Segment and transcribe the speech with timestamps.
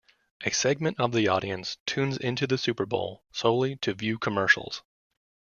[0.45, 4.81] A segment of the audience tunes into the Super Bowl solely to view commercials.